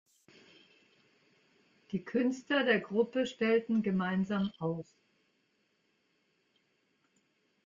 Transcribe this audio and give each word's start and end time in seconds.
Die 1.91 2.03
Künstler 2.03 2.63
der 2.63 2.79
Gruppe 2.79 3.27
stellten 3.27 3.83
gemeinsam 3.83 4.51
aus. 4.57 4.95